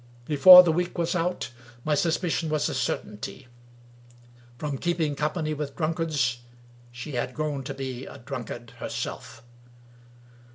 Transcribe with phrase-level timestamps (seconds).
[0.25, 1.51] Before the week was out,
[1.85, 3.45] my suspicion was a certainty.
[4.57, 6.39] From keeping company with drunkards,
[6.91, 9.43] she had grown to be a drunkard herself.